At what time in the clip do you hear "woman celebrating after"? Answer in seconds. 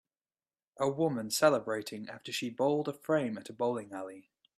0.89-2.31